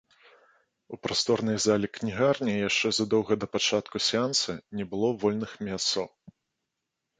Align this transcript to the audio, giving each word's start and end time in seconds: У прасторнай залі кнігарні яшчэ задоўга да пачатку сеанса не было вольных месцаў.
У 0.95 0.97
прасторнай 1.07 1.57
залі 1.65 1.87
кнігарні 1.97 2.53
яшчэ 2.67 2.87
задоўга 3.01 3.33
да 3.45 3.51
пачатку 3.57 3.97
сеанса 4.09 4.59
не 4.81 4.91
было 4.95 5.13
вольных 5.27 5.51
месцаў. 5.71 6.05